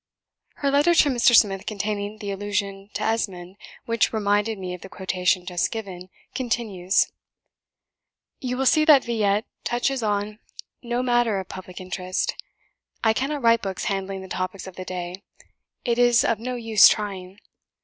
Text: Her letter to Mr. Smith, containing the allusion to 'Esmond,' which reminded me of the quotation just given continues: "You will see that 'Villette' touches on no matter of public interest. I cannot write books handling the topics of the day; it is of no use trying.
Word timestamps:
Her 0.55 0.71
letter 0.71 0.95
to 0.95 1.09
Mr. 1.11 1.35
Smith, 1.35 1.67
containing 1.67 2.17
the 2.17 2.31
allusion 2.31 2.89
to 2.95 3.03
'Esmond,' 3.03 3.55
which 3.85 4.11
reminded 4.11 4.57
me 4.57 4.73
of 4.73 4.81
the 4.81 4.89
quotation 4.89 5.45
just 5.45 5.69
given 5.69 6.09
continues: 6.33 7.11
"You 8.39 8.57
will 8.57 8.65
see 8.65 8.83
that 8.83 9.03
'Villette' 9.03 9.45
touches 9.63 10.01
on 10.01 10.39
no 10.81 11.03
matter 11.03 11.39
of 11.39 11.49
public 11.49 11.79
interest. 11.79 12.33
I 13.03 13.13
cannot 13.13 13.43
write 13.43 13.61
books 13.61 13.83
handling 13.85 14.23
the 14.23 14.27
topics 14.27 14.65
of 14.65 14.75
the 14.75 14.85
day; 14.85 15.21
it 15.85 15.99
is 15.99 16.25
of 16.25 16.39
no 16.39 16.55
use 16.55 16.87
trying. 16.87 17.37